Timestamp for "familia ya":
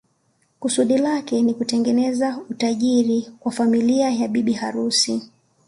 3.51-4.27